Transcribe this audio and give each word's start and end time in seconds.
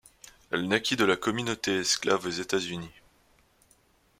Elle 0.49 0.67
naquit 0.67 0.95
de 0.95 1.05
la 1.05 1.15
communauté 1.15 1.75
esclave 1.77 2.25
aux 2.25 2.29
États-Unis. 2.31 2.89